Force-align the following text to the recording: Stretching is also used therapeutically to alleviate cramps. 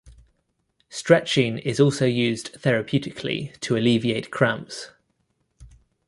Stretching 0.89 1.59
is 1.59 1.79
also 1.79 2.07
used 2.07 2.53
therapeutically 2.53 3.55
to 3.59 3.77
alleviate 3.77 4.31
cramps. 4.31 4.89